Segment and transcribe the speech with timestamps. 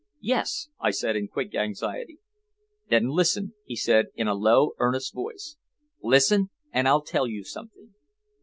[0.23, 2.17] "Yes," I said in quick anxiety.
[2.89, 5.57] "Then listen," he said in a low, earnest voice.
[6.01, 7.93] "Listen, and I'll tell you something.